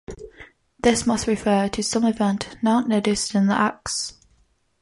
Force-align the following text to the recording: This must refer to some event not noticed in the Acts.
This 0.79 1.05
must 1.05 1.27
refer 1.27 1.67
to 1.69 1.83
some 1.83 2.05
event 2.05 2.57
not 2.63 2.87
noticed 2.87 3.35
in 3.35 3.45
the 3.45 3.53
Acts. 3.53 4.13